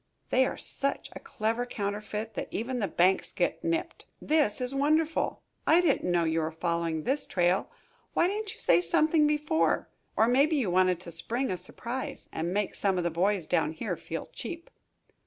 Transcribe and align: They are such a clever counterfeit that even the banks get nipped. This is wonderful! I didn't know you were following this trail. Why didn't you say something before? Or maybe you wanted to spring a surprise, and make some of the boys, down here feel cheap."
They 0.31 0.47
are 0.47 0.57
such 0.57 1.11
a 1.15 1.19
clever 1.19 1.63
counterfeit 1.67 2.33
that 2.33 2.47
even 2.49 2.79
the 2.79 2.87
banks 2.87 3.31
get 3.31 3.63
nipped. 3.63 4.07
This 4.19 4.59
is 4.59 4.73
wonderful! 4.73 5.43
I 5.67 5.79
didn't 5.79 6.09
know 6.11 6.23
you 6.23 6.39
were 6.39 6.49
following 6.49 7.03
this 7.03 7.27
trail. 7.27 7.69
Why 8.15 8.27
didn't 8.27 8.55
you 8.55 8.59
say 8.59 8.81
something 8.81 9.27
before? 9.27 9.89
Or 10.17 10.27
maybe 10.27 10.55
you 10.55 10.71
wanted 10.71 10.99
to 11.01 11.11
spring 11.11 11.51
a 11.51 11.55
surprise, 11.55 12.29
and 12.33 12.51
make 12.51 12.73
some 12.73 12.97
of 12.97 13.03
the 13.03 13.11
boys, 13.11 13.45
down 13.45 13.73
here 13.73 13.95
feel 13.95 14.27
cheap." 14.33 14.71